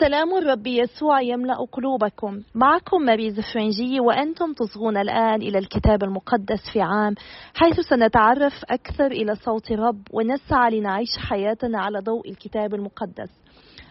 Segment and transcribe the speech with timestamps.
[0.00, 2.42] سلام الرب يسوع يملأ قلوبكم.
[2.54, 7.14] معكم ماريز فرنجي وأنتم تصغون الآن إلى الكتاب المقدس في عام
[7.54, 13.30] حيث سنتعرف أكثر إلى صوت الرب ونسعى لنعيش حياتنا على ضوء الكتاب المقدس.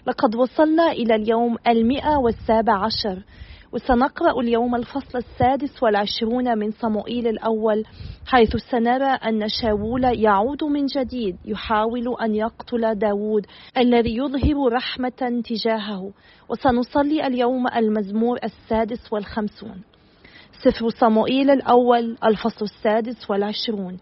[0.08, 3.24] لقد وصلنا إلى اليوم المئة والسابع عشر.
[3.78, 7.84] وسنقرأ اليوم الفصل السادس والعشرون من صموئيل الأول
[8.26, 13.46] حيث سنرى أن شاول يعود من جديد يحاول أن يقتل داود
[13.78, 16.12] الذي يظهر رحمة تجاهه.
[16.50, 19.82] وسنصلي اليوم المزمور السادس والخمسون.
[20.64, 23.98] سفر صموئيل الأول الفصل السادس والعشرون.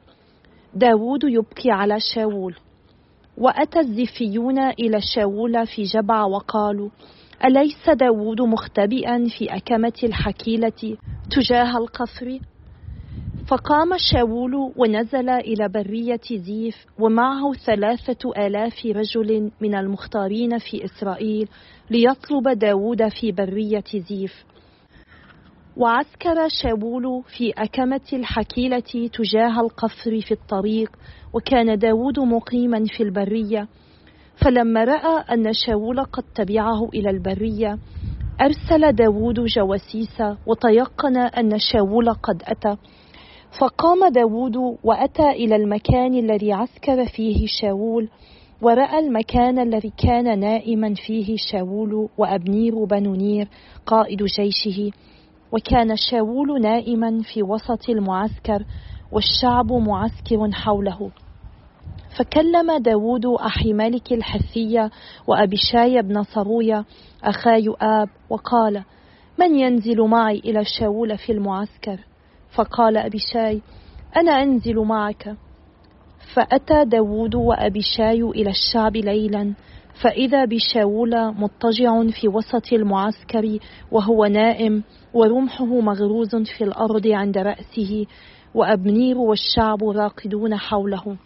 [0.73, 2.55] داود يبكي على شاول
[3.37, 6.89] وأتى الزفيون إلى شاول في جبع وقالوا
[7.43, 10.97] أليس داود مختبئا في أكمة الحكيلة
[11.31, 12.39] تجاه القصر؟
[13.47, 21.47] فقام شاول ونزل إلى برية زيف ومعه ثلاثة آلاف رجل من المختارين في إسرائيل
[21.89, 24.45] ليطلب داود في برية زيف
[25.77, 30.91] وعسكر شاول في أكمة الحكيلة تجاه القصر في الطريق
[31.33, 33.67] وكان داود مقيما في البرية
[34.35, 37.77] فلما رأى أن شاول قد تبعه إلى البرية
[38.41, 42.77] أرسل داود جواسيس وتيقن أن شاول قد أتى.
[43.59, 48.09] فقام داود وأتى إلى المكان الذي عسكر فيه شاول
[48.61, 53.47] ورأى المكان الذي كان نائما فيه شاول وأبنير بن نير
[53.85, 54.91] قائد جيشه.
[55.51, 58.65] وكان شاول نائما في وسط المعسكر
[59.11, 61.11] والشعب معسكر حوله.
[62.17, 64.91] فكلم داود أحي ملك الحثية
[65.27, 66.85] وأبيشاي بن صرويا
[67.23, 68.83] أخا يؤاب وقال
[69.39, 71.99] من ينزل معي إلى شاول في المعسكر؟
[72.55, 73.61] فقال أبيشاي
[74.17, 75.35] أنا أنزل معك.
[76.33, 79.53] فأتى داود وأبيشاي إلى الشعب ليلا
[80.03, 83.59] فإذا بشاول مضطجع في وسط المعسكر
[83.91, 84.83] وهو نائم
[85.13, 88.05] ورمحه مغروز في الأرض عند رأسه
[88.55, 91.17] وأبنير والشعب راقدون حوله.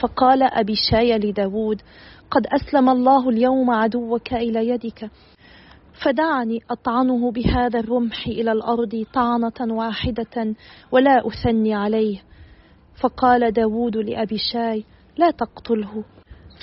[0.00, 1.82] فقال أبي شاي لداود
[2.30, 5.10] قد أسلم الله اليوم عدوك إلى يدك.
[6.04, 10.54] فدعني أطعنه بهذا الرمح إلى الأرض طعنة واحدة
[10.92, 12.18] ولا أثني عليه.
[13.00, 14.84] فقال داود لأبي شاي
[15.16, 16.04] لا تقتله.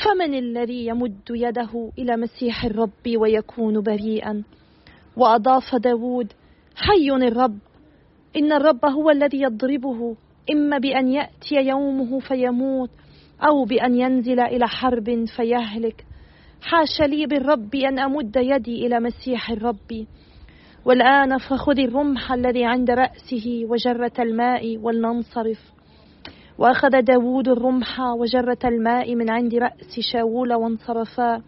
[0.04, 4.44] فمن الذي يمد يده إلى مسيح الرب ويكون بريئا؟
[5.18, 6.34] وأضاف داود
[6.76, 7.58] حي الرب
[8.36, 10.16] إن الرب هو الذي يضربه
[10.52, 12.90] إما بأن يأتي يومه فيموت
[13.42, 16.06] أو بأن ينزل إلى حرب فيهلك.
[16.62, 20.06] حاش لي بالرب أن أمد يدي إلى مسيح الرب.
[20.86, 25.60] والآن فخذ الرمح الذي عند رأسه وجرة الماء ولننصرف.
[26.58, 31.42] وأخذ داود الرمح وجرة الماء من عند رأس شاول وانصرفا.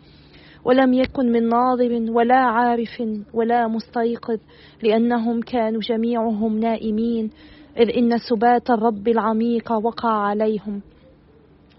[0.65, 4.39] ولم يكن من ناظر ولا عارف ولا مستيقظ
[4.83, 7.29] لأنهم كانوا جميعهم نائمين
[7.77, 10.81] إذ إن سبات الرب العميق وقع عليهم.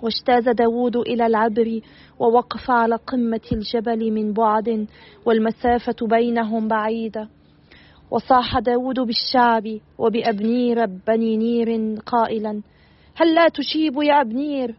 [0.02, 1.80] واجتاز داود إلى العبر
[2.18, 4.86] ووقف على قمة الجبل من بعد
[5.26, 7.28] والمسافة بينهم بعيدة.
[8.10, 12.62] وصاح داود بالشعب وبأبنير بني نير قائلا
[13.14, 14.74] هل لا تجيب يا أبنير؟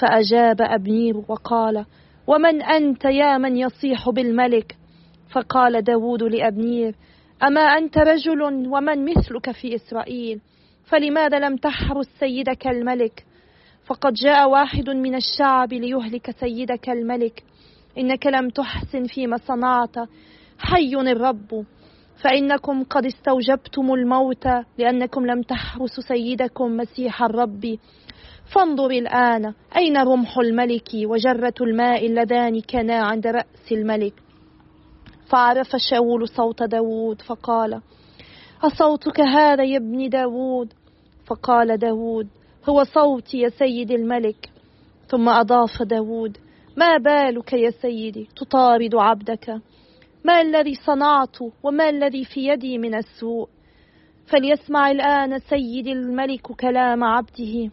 [0.00, 1.84] فأجاب أبنير وقال
[2.26, 4.76] ومن أنت يا من يصيح بالملك؟
[5.30, 6.94] فقال داود لأبنير
[7.42, 10.40] أما أنت رجل ومن مثلك في إسرائيل
[10.84, 13.24] فلماذا لم تحرس سيدك الملك؟
[13.86, 17.42] فقد جاء واحد من الشعب ليهلك سيدك الملك.
[17.98, 20.08] إنك لم تحسن فيما صنعت
[20.58, 21.64] حي الرب.
[22.24, 24.46] فإنكم قد استوجبتم الموت
[24.78, 27.78] لأنكم لم تحرسوا سيدكم مسيح الرب.
[28.54, 29.54] فانظر الآن.
[29.76, 34.14] أين رمح الملك وجرة الماء اللذان كانا عند رأس الملك؟
[35.32, 37.80] فعرف شاول صوت داود فقال
[38.62, 40.72] أصوتك هذا يا ابن داود؟
[41.26, 42.28] فقال داود
[42.68, 44.50] هو صوتي يا سيد الملك.
[45.08, 46.38] ثم أضاف داود
[46.76, 49.60] ما بالك يا سيدي؟ تطارد عبدك.
[50.24, 53.48] ما الذي صنعت وما الذي في يدي من السوء؟
[54.26, 57.70] فليسمع الآن سيدي الملك كلام عبده.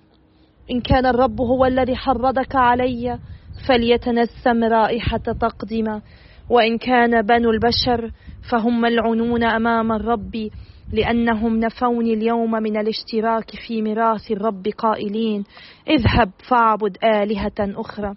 [0.71, 3.19] إن كان الرب هو الذي حرضك علي
[3.67, 6.01] فليتنسم رائحة تقدم
[6.49, 8.11] وإن كان بنو البشر
[8.51, 10.49] فهم ملعونون أمام الرب.
[10.93, 15.43] لأنهم نفوني اليوم من الاشتراك في ميراث الرب قائلين
[15.89, 18.13] اذهب فاعبد آلهة أخرى.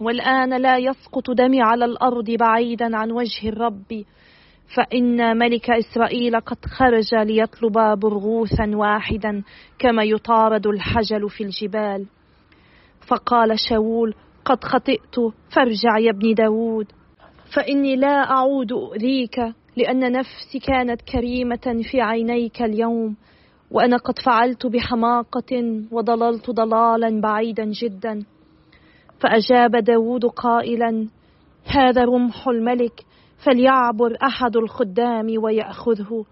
[0.00, 4.04] والآن لا يسقط دمي على الأرض بعيدا عن وجه الرب.
[4.76, 9.42] فإن ملك إسرائيل قد خرج ليطلب برغوثا واحدا
[9.78, 12.06] كما يطارد الحجل في الجبال.
[13.06, 14.14] فقال شاول
[14.44, 15.16] قد خطئت
[15.56, 16.86] فارجع يا ابن داود.
[17.56, 19.40] فإني لا أعود أؤذيك
[19.78, 23.16] لأن نفسي كانت كريمة في عينيك اليوم
[23.70, 28.24] وأنا قد فعلت بحماقة وضللت ضلالا بعيدا جدا.
[29.20, 31.08] فأجاب داود قائلا
[31.66, 33.04] هذا رمح الملك
[33.44, 36.24] فليعبر أحد الخدام ويأخذه.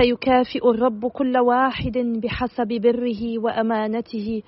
[0.00, 4.42] سيكافئ الرب كل واحد بحسب بره وأمانته.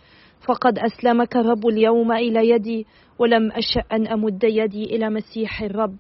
[0.49, 2.87] فقد أسلمك الرب اليوم إلى يدي
[3.19, 5.97] ولم أشأ أن أمد يدي إلى مسيح الرب.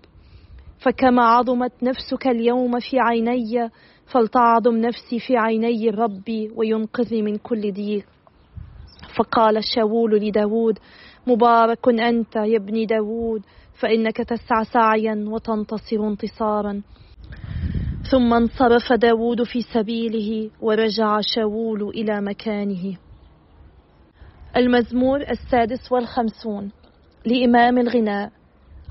[0.78, 3.70] فكما عظمت نفسك اليوم في عيني
[4.06, 8.06] فلتعظم نفسي في عيني الرب وينقذني من كل ضيق.
[9.17, 10.78] فقال شاول لداود
[11.26, 13.43] مبارك أنت يا ابن داود
[13.81, 16.82] فإنك تسعى سعيا وتنتصر انتصارا.
[18.11, 22.96] ثم انصرف داود في سبيله ورجع شاول إلى مكانه.
[24.56, 26.70] المزمور السادس والخمسون
[27.25, 28.32] لإمام الغناء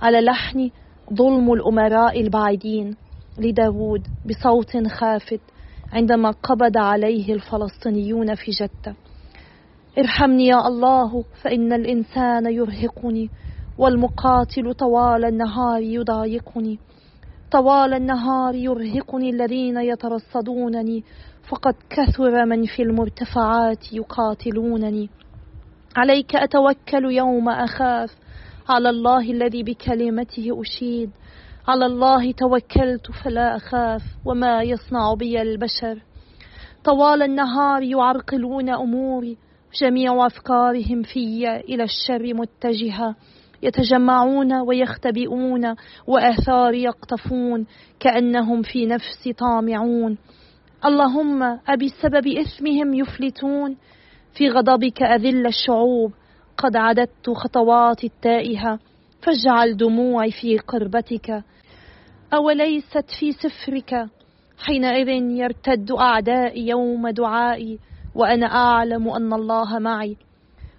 [0.01, 0.71] على لحن
[1.13, 2.95] ظلم الأمراء البعيدين
[3.37, 5.41] لداود بصوت خافت
[5.93, 8.95] عندما قبض عليه الفلسطينيون في جدة.
[9.97, 13.29] ارحمني يا الله فإن الإنسان يرهقني
[13.77, 16.79] والمقاتل طوال النهار يضايقني.
[17.51, 21.03] طوال النهار يرهقني الذين يترصدونني
[21.49, 25.09] فقد كثر من في المرتفعات يقاتلونني.
[25.95, 28.24] عليك أتوكل يوم أخاف
[28.69, 31.09] على الله الذي بكلمته أشيد.
[31.67, 36.01] على الله توكلت فلا أخاف وما يصنع بي البشر.
[36.83, 39.37] طوال النهار يعرقلون أموري
[39.81, 43.15] جميع أفكارهم في إلى الشر متجهة.
[43.63, 45.75] يتجمعون ويختبئون
[46.07, 47.65] وآثار يقطفون
[47.99, 50.17] كأنهم في نفس طامعون.
[50.85, 53.77] اللهم أبي سبب إثمهم يفلتون
[54.33, 56.11] في غضبك أذل الشعوب.
[56.57, 58.79] قد عددت خطواتي التائهة
[59.21, 61.43] فاجعل دموعي في قربتك.
[62.33, 64.09] أوليست في سفرك؟
[64.57, 67.79] حينئذ يرتد أعدائي يوم دعائي
[68.15, 70.17] وأنا أعلم أن الله معي.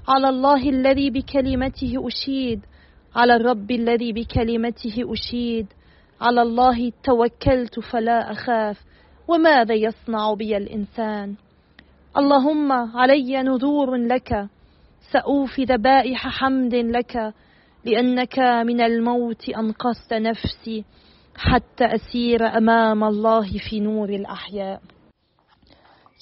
[0.08, 2.61] على الله الذي بكلمته أشيد
[3.17, 5.67] على الرب الذي بكلمته أشيد.
[6.20, 8.84] على الله توكلت فلا أخاف
[9.28, 11.34] وماذا يصنع بي الإنسان؟
[12.17, 14.49] اللهم علي نذور لك
[15.12, 17.35] سأوفي ذبائح حمد لك
[17.85, 20.85] لأنك من الموت أنقذت نفسي
[21.37, 24.81] حتى أسير أمام الله في نور الأحياء.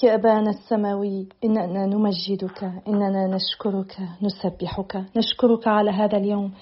[0.03, 6.53] يا أبانا السماوي إننا نمجدك إننا نشكرك نسبحك نشكرك على هذا اليوم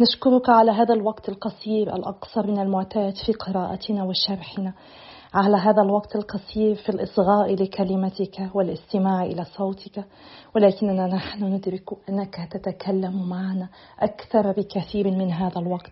[0.00, 4.74] نشكرك على هذا الوقت القصير الأقصر من المعتاد في قراءتنا وشرحنا.
[5.34, 10.04] على هذا الوقت القصير في الإصغاء لكلمتك والاستماع إلى صوتك.
[10.56, 13.68] ولكننا نحن ندرك أنك تتكلم معنا
[14.00, 15.90] أكثر بكثير من هذا الوقت.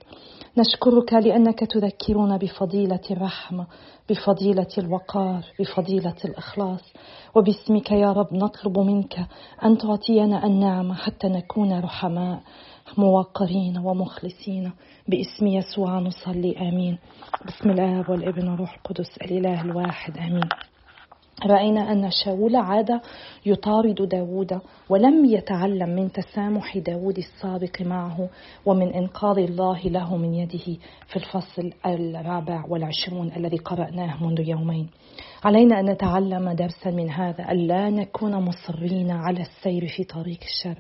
[0.59, 3.67] نشكرك لأنك تذكرنا بفضيلة الرحمة
[4.09, 6.93] بفضيلة الوقار بفضيلة الإخلاص.
[7.35, 9.19] وباسمك يا رب نطلب منك
[9.65, 12.41] أن تعطينا النعمة حتى نكون رحماء.
[12.97, 14.73] موقرين ومخلصين.
[15.09, 16.99] باسم يسوع نصلي آمين.
[17.47, 20.49] بسم الآب والابن والروح القدس الإله الواحد آمين.
[21.47, 23.01] رأينا أن شاول عاد
[23.47, 28.29] يطارد داود ولم يتعلم من تسامح داود السابق معه
[28.67, 34.89] ومن إنقاذ الله له من يده في الفصل الرابع والعشرون الذي قرأناه منذ يومين.
[35.45, 40.79] علينا أن نتعلم درسا من هذا ألا نكون مصرين على السير في طريق الشر.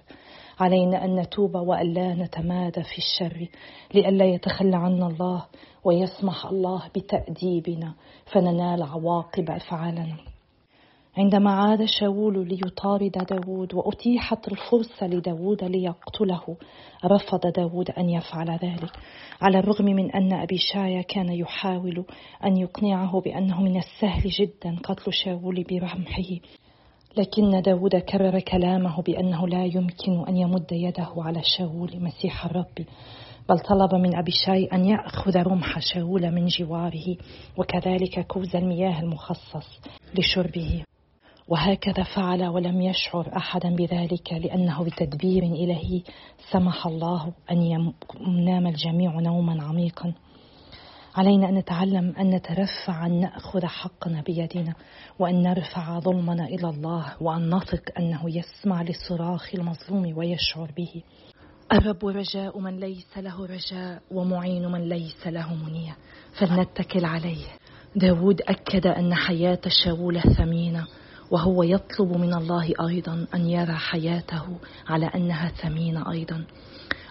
[0.60, 3.48] علينا أن نتوب وألا نتمادى في الشر
[3.94, 5.46] لئلا يتخلى عنا الله
[5.84, 7.94] ويسمح الله بتأديبنا
[8.32, 10.16] فننال عواقب أفعالنا.
[11.16, 16.56] عندما عاد شاول ليطارد داود وأتيحت الفرصة لداود ليقتله
[17.04, 18.92] رفض داود أن يفعل ذلك
[19.40, 22.04] على الرغم من أن أبي شايا كان يحاول
[22.44, 26.38] أن يقنعه بأنه من السهل جدا قتل شاول برمحه.
[27.18, 32.86] لكن داود كرر كلامه بأنه لا يمكن أن يمد يده على شاول مسيح الرب
[33.48, 37.16] بل طلب من أبي شاي أن يأخذ رمح شاول من جواره
[37.56, 39.80] وكذلك كوز المياه المخصص
[40.18, 40.84] لشربه.
[41.48, 46.02] وهكذا فعل ولم يشعر أحدا بذلك لأنه بتدبير إلهي
[46.50, 50.12] سمح الله أن ينام الجميع نوما عميقا.
[51.18, 54.74] علينا أن نتعلم أن نترفع ان نأخذ حقنا بيدنا
[55.18, 61.02] وأن نرفع ظلمنا إلى الله وأن نثق أنه يسمع لصراخ المظلوم ويشعر به.
[61.72, 65.96] الرب رجاء من ليس له رجاء ومعين من ليس له منية
[66.38, 67.46] فلنتكل عليه.
[67.96, 70.86] داود أكد أن حياة شاول ثمينة
[71.30, 74.58] وهو يطلب من الله أيضا أن يرى حياته
[74.88, 76.44] على أنها ثمينة أيضا.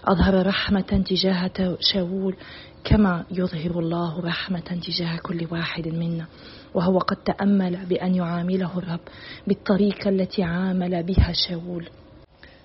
[0.04, 2.36] أظهر رحمة تجاه شاول
[2.84, 6.26] كما يظهر الله رحمة تجاه كل واحد منا
[6.74, 9.00] وهو قد تأمل بأن يعامله الرب
[9.46, 11.88] بالطريقة التي عامل بها شاول.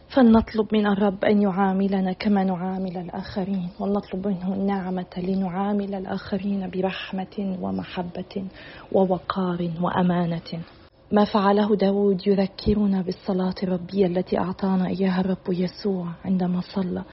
[0.10, 8.46] فلنطلب من الرب أن يعاملنا كما نعامل الآخرين ولنطلب منه النعمة لنعامل الآخرين برحمة ومحبة
[8.92, 10.64] ووقار وأمانة.
[11.12, 17.04] ما فعله داود يذكرنا بالصلاة الربية التي أعطانا إياها الرب يسوع عندما صلى.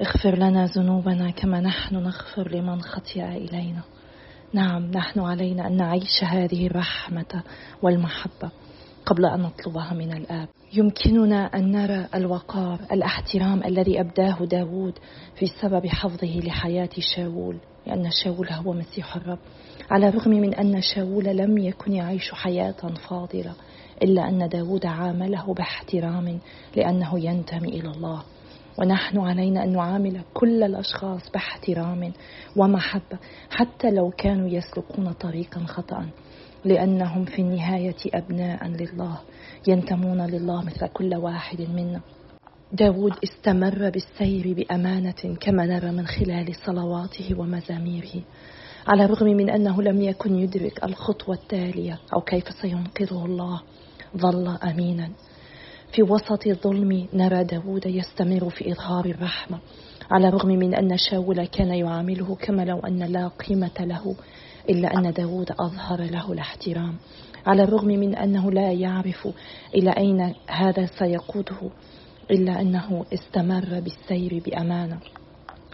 [0.00, 3.82] اغفر لنا ذنوبنا كما نحن نغفر لمن خطئ إلينا.
[4.52, 7.42] نعم نحن علينا أن نعيش هذه الرحمة
[7.82, 8.50] والمحبة
[9.06, 10.48] قبل أن نطلبها من الآب.
[10.72, 14.98] يمكننا أن نرى الوقار الاحترام الذي أبداه داود
[15.38, 19.38] في سبب حفظه لحياة شاول لأن شاول هو مسيح الرب.
[19.90, 23.52] على الرغم من أن شاول لم يكن يعيش حياة فاضلة
[24.02, 26.38] إلا أن داود عامله باحترام
[26.76, 28.22] لأنه ينتمي إلى الله.
[28.78, 32.12] ونحن علينا أن نعامل كل الأشخاص باحترام
[32.56, 33.18] ومحبة
[33.50, 36.06] حتى لو كانوا يسلكون طريقا خطأ
[36.64, 39.18] لأنهم في النهاية أبناء لله
[39.68, 42.00] ينتمون لله مثل كل واحد منا.
[42.72, 48.22] داود استمر بالسير بأمانة كما نرى من خلال صلواته ومزاميره
[48.86, 53.62] على الرغم من أنه لم يكن يدرك الخطوة التالية أو كيف سينقذه الله.
[54.16, 55.10] ظل أمينا.
[55.92, 59.58] في وسط الظلم نرى داود يستمر في إظهار الرحمة
[60.10, 64.16] على الرغم من أن شاول كان يعامله كما لو أن لا قيمة له
[64.70, 66.94] إلا أن داود أظهر له الاحترام
[67.46, 69.28] على الرغم من أنه لا يعرف
[69.74, 71.70] إلى أين هذا سيقوده
[72.30, 74.98] إلا أنه استمر بالسير بأمانة.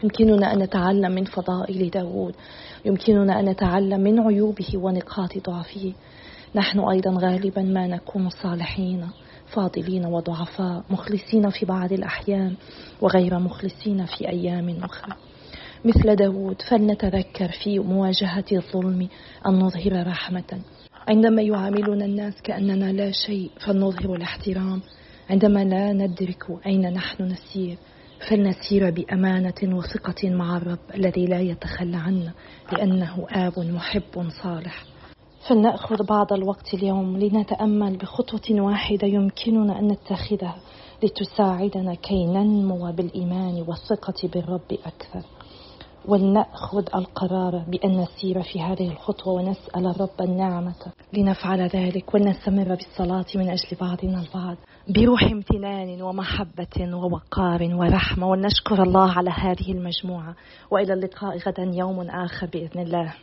[0.02, 2.34] يمكننا أن نتعلم من فضائل داود
[2.84, 5.92] يمكننا أن نتعلم من عيوبه ونقاط ضعفه.
[6.54, 9.08] نحن أيضا غالبا ما نكون صالحين.
[9.46, 12.54] فاضلين وضعفاء مخلصين في بعض الأحيان
[13.00, 15.16] وغير مخلصين في أيام أخرى.
[15.84, 19.08] مثل داود فلنتذكر في مواجهة الظلم
[19.46, 20.60] أن نظهر رحمة.
[21.08, 24.82] عندما يعاملنا الناس كأننا لا شيء فلنظهر الاحترام.
[25.30, 27.76] عندما لا ندرك أين نحن نسير
[28.28, 32.32] فلنسير بأمانة وثقة مع الرب الذي لا يتخلى عنا
[32.72, 34.93] لأنه آب محب صالح.
[35.48, 40.56] فلنأخذ بعض الوقت اليوم لنتأمل بخطوة واحدة يمكننا أن نتخذها
[41.02, 45.22] لتساعدنا كي ننمو بالإيمان والثقة بالرب أكثر.
[46.08, 50.74] ولنأخذ القرار بأن نسير في هذه الخطوة ونسأل الرب النعمة
[51.12, 54.56] لنفعل ذلك ولنستمر بالصلاة من أجل بعضنا البعض
[54.88, 58.26] بروح امتنان ومحبة ووقار ورحمة.
[58.28, 60.34] ونشكر الله على هذه المجموعة.
[60.70, 63.14] وإلى اللقاء غدا يوم آخر بإذن الله.